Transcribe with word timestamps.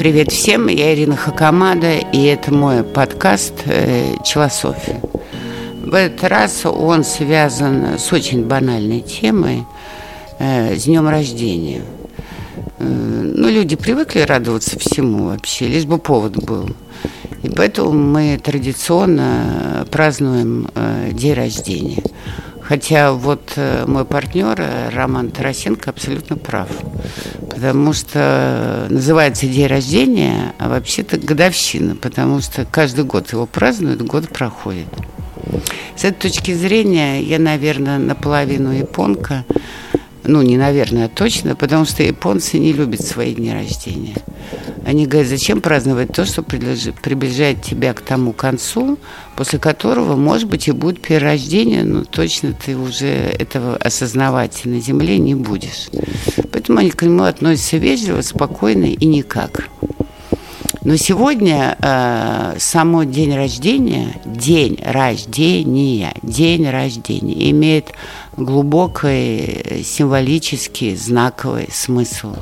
Привет 0.00 0.32
всем, 0.32 0.68
я 0.68 0.94
Ирина 0.94 1.14
Хакамада, 1.14 1.98
и 1.98 2.24
это 2.24 2.54
мой 2.54 2.84
подкаст 2.84 3.52
э, 3.66 4.14
«Челософия». 4.24 4.98
В 5.84 5.92
этот 5.92 6.24
раз 6.24 6.64
он 6.64 7.04
связан 7.04 7.98
с 7.98 8.10
очень 8.10 8.46
банальной 8.46 9.02
темой 9.02 9.66
э, 10.38 10.74
с 10.74 10.84
днем 10.84 11.06
рождения. 11.06 11.82
Э, 12.78 12.82
ну, 12.82 13.50
люди 13.50 13.76
привыкли 13.76 14.20
радоваться 14.20 14.78
всему 14.78 15.26
вообще, 15.26 15.68
лишь 15.68 15.84
бы 15.84 15.98
повод 15.98 16.42
был. 16.46 16.70
И 17.42 17.50
поэтому 17.50 17.92
мы 17.92 18.40
традиционно 18.42 19.86
празднуем 19.90 20.70
день 21.12 21.34
рождения. 21.34 22.02
Хотя 22.70 23.10
вот 23.10 23.54
э, 23.56 23.84
мой 23.88 24.04
партнер 24.04 24.54
э, 24.56 24.90
Роман 24.90 25.32
Тарасенко 25.32 25.90
абсолютно 25.90 26.36
прав. 26.36 26.68
Потому 27.40 27.92
что 27.92 28.86
называется 28.88 29.48
день 29.48 29.66
рождения, 29.66 30.54
а 30.56 30.68
вообще-то 30.68 31.18
годовщина, 31.18 31.96
потому 31.96 32.40
что 32.40 32.64
каждый 32.64 33.02
год 33.02 33.32
его 33.32 33.46
празднуют, 33.46 34.02
год 34.02 34.28
проходит. 34.28 34.86
С 35.96 36.04
этой 36.04 36.30
точки 36.30 36.54
зрения 36.54 37.20
я, 37.20 37.40
наверное, 37.40 37.98
наполовину 37.98 38.70
японка. 38.70 39.44
Ну, 40.22 40.40
не 40.42 40.56
наверное, 40.56 41.06
а 41.06 41.08
точно, 41.08 41.56
потому 41.56 41.84
что 41.86 42.04
японцы 42.04 42.60
не 42.60 42.72
любят 42.72 43.00
свои 43.00 43.34
дни 43.34 43.52
рождения. 43.52 44.14
Они 44.84 45.06
говорят, 45.06 45.28
зачем 45.28 45.60
праздновать 45.60 46.12
то, 46.12 46.24
что 46.24 46.42
приближает 46.42 47.62
тебя 47.62 47.92
к 47.92 48.00
тому 48.00 48.32
концу, 48.32 48.98
после 49.36 49.58
которого, 49.58 50.16
может 50.16 50.48
быть, 50.48 50.68
и 50.68 50.72
будет 50.72 51.00
перерождение, 51.00 51.84
но 51.84 52.04
точно 52.04 52.52
ты 52.52 52.76
уже 52.76 53.06
этого 53.06 53.76
осознавать 53.76 54.64
на 54.64 54.80
земле 54.80 55.18
не 55.18 55.34
будешь. 55.34 55.88
Поэтому 56.52 56.78
они 56.78 56.90
к 56.90 57.02
нему 57.02 57.24
относятся 57.24 57.76
вежливо, 57.76 58.22
спокойно 58.22 58.86
и 58.86 59.06
никак. 59.06 59.68
Но 60.82 60.96
сегодня 60.96 61.76
э, 61.78 62.54
само 62.58 63.04
день 63.04 63.36
рождения, 63.36 64.14
день 64.24 64.78
рождения, 64.82 66.14
день 66.22 66.68
рождения 66.70 67.50
имеет 67.50 67.92
глубокий 68.38 69.82
символический 69.84 70.96
знаковый 70.96 71.68
смысл. 71.70 72.34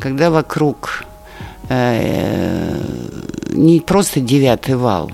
Когда 0.00 0.30
вокруг 0.30 1.04
не 1.70 3.80
просто 3.80 4.20
девятый 4.20 4.74
вал, 4.74 5.12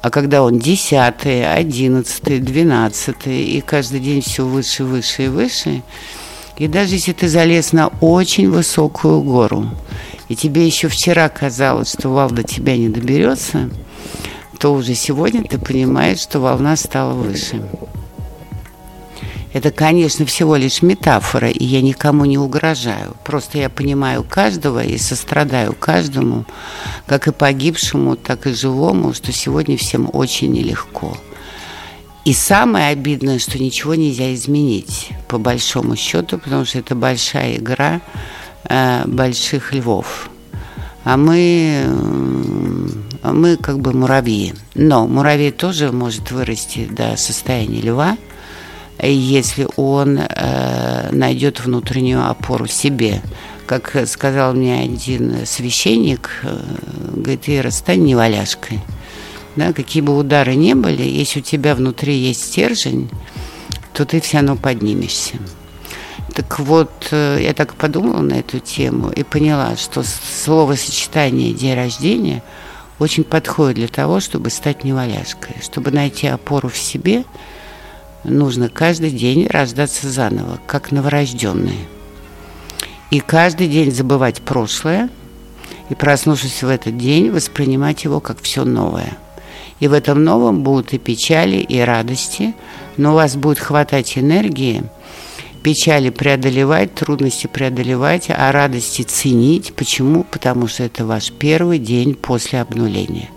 а 0.00 0.10
когда 0.10 0.42
он 0.42 0.60
десятый, 0.60 1.52
одиннадцатый, 1.52 2.38
двенадцатый, 2.38 3.42
и 3.42 3.60
каждый 3.60 3.98
день 3.98 4.20
все 4.20 4.44
выше, 4.44 4.84
выше 4.84 5.24
и 5.24 5.28
выше, 5.28 5.82
и 6.56 6.68
даже 6.68 6.94
если 6.94 7.12
ты 7.12 7.28
залез 7.28 7.72
на 7.72 7.88
очень 8.00 8.48
высокую 8.48 9.22
гору, 9.22 9.68
и 10.28 10.36
тебе 10.36 10.64
еще 10.64 10.88
вчера 10.88 11.28
казалось, 11.28 11.92
что 11.92 12.10
вал 12.10 12.30
до 12.30 12.44
тебя 12.44 12.76
не 12.76 12.88
доберется, 12.88 13.68
то 14.58 14.72
уже 14.72 14.94
сегодня 14.94 15.42
ты 15.42 15.58
понимаешь, 15.58 16.20
что 16.20 16.40
волна 16.40 16.76
стала 16.76 17.12
выше. 17.12 17.60
Это, 19.56 19.70
конечно, 19.70 20.26
всего 20.26 20.54
лишь 20.56 20.82
метафора, 20.82 21.48
и 21.48 21.64
я 21.64 21.80
никому 21.80 22.26
не 22.26 22.36
угрожаю. 22.36 23.16
Просто 23.24 23.56
я 23.56 23.70
понимаю 23.70 24.22
каждого 24.22 24.84
и 24.84 24.98
сострадаю 24.98 25.72
каждому, 25.72 26.44
как 27.06 27.26
и 27.26 27.32
погибшему, 27.32 28.16
так 28.16 28.46
и 28.46 28.52
живому, 28.52 29.14
что 29.14 29.32
сегодня 29.32 29.78
всем 29.78 30.10
очень 30.12 30.52
нелегко. 30.52 31.16
И 32.26 32.34
самое 32.34 32.88
обидное, 32.88 33.38
что 33.38 33.58
ничего 33.58 33.94
нельзя 33.94 34.34
изменить, 34.34 35.08
по 35.26 35.38
большому 35.38 35.96
счету, 35.96 36.36
потому 36.36 36.66
что 36.66 36.80
это 36.80 36.94
большая 36.94 37.56
игра 37.56 38.02
э, 38.64 39.04
больших 39.06 39.72
львов. 39.72 40.28
А 41.02 41.16
мы, 41.16 41.82
э, 41.82 43.30
мы 43.32 43.56
как 43.56 43.78
бы 43.78 43.94
муравьи. 43.94 44.52
Но 44.74 45.06
муравей 45.06 45.50
тоже 45.50 45.92
может 45.92 46.30
вырасти 46.30 46.84
до 46.84 47.16
состояния 47.16 47.80
льва, 47.80 48.18
если 49.04 49.68
он 49.76 50.18
э, 50.18 51.10
найдет 51.12 51.64
внутреннюю 51.64 52.28
опору 52.28 52.66
себе. 52.66 53.22
Как 53.66 53.96
сказал 54.06 54.54
мне 54.54 54.80
один 54.80 55.44
священник, 55.44 56.30
э, 56.42 56.58
говорит, 57.14 57.48
Ира, 57.48 57.70
стань 57.70 58.04
неваляшкой. 58.04 58.80
Да, 59.56 59.72
какие 59.72 60.02
бы 60.02 60.16
удары 60.16 60.54
ни 60.54 60.74
были, 60.74 61.02
если 61.02 61.40
у 61.40 61.42
тебя 61.42 61.74
внутри 61.74 62.14
есть 62.14 62.44
стержень, 62.44 63.10
то 63.92 64.04
ты 64.04 64.20
все 64.20 64.38
равно 64.38 64.56
поднимешься. 64.56 65.36
Так 66.34 66.58
вот, 66.60 67.08
э, 67.12 67.38
я 67.42 67.54
так 67.54 67.74
подумала 67.74 68.20
на 68.20 68.34
эту 68.34 68.58
тему 68.58 69.10
и 69.10 69.22
поняла, 69.22 69.76
что 69.76 70.02
словосочетание 70.02 71.54
«день 71.54 71.74
рождения» 71.74 72.42
очень 72.98 73.24
подходит 73.24 73.76
для 73.76 73.88
того, 73.88 74.20
чтобы 74.20 74.50
стать 74.50 74.84
неваляшкой. 74.84 75.56
Чтобы 75.62 75.90
найти 75.90 76.26
опору 76.26 76.68
в 76.68 76.76
себе, 76.76 77.24
нужно 78.28 78.68
каждый 78.68 79.10
день 79.10 79.46
рождаться 79.46 80.08
заново, 80.08 80.58
как 80.66 80.92
новорожденные. 80.92 81.86
И 83.10 83.20
каждый 83.20 83.68
день 83.68 83.92
забывать 83.92 84.42
прошлое 84.42 85.08
и, 85.88 85.94
проснувшись 85.94 86.62
в 86.62 86.68
этот 86.68 86.96
день, 86.96 87.30
воспринимать 87.30 88.04
его 88.04 88.20
как 88.20 88.40
все 88.40 88.64
новое– 88.64 89.16
и 89.78 89.88
в 89.88 89.92
этом 89.92 90.24
новом 90.24 90.62
будут 90.62 90.94
и 90.94 90.98
печали, 90.98 91.56
и 91.56 91.78
радости, 91.80 92.54
но 92.96 93.12
у 93.12 93.14
вас 93.14 93.36
будет 93.36 93.58
хватать 93.58 94.16
энергии 94.16 94.84
печали 95.66 96.10
преодолевать, 96.10 96.94
трудности 96.94 97.48
преодолевать, 97.48 98.26
а 98.30 98.52
радости 98.52 99.02
ценить. 99.02 99.74
Почему? 99.74 100.22
Потому 100.22 100.68
что 100.68 100.84
это 100.84 101.04
ваш 101.04 101.32
первый 101.32 101.80
день 101.80 102.14
после 102.14 102.60
обнуления. 102.60 103.30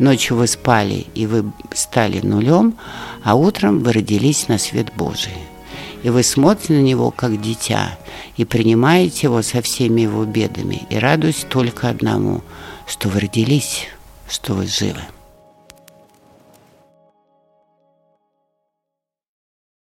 Ночью 0.00 0.38
вы 0.38 0.46
спали, 0.46 1.06
и 1.14 1.26
вы 1.26 1.52
стали 1.74 2.20
нулем, 2.20 2.78
а 3.22 3.34
утром 3.34 3.80
вы 3.80 3.92
родились 3.92 4.48
на 4.48 4.56
свет 4.56 4.94
Божий. 4.96 5.34
И 6.02 6.08
вы 6.08 6.22
смотрите 6.22 6.72
на 6.72 6.80
него 6.80 7.10
как 7.10 7.38
дитя, 7.38 7.98
и 8.38 8.46
принимаете 8.46 9.26
его 9.26 9.42
со 9.42 9.60
всеми 9.60 10.00
его 10.00 10.24
бедами, 10.24 10.86
и 10.88 10.96
радуюсь 10.96 11.44
только 11.46 11.90
одному, 11.90 12.40
что 12.86 13.10
вы 13.10 13.20
родились, 13.20 13.88
что 14.26 14.54
вы 14.54 14.66
живы. 14.66 15.02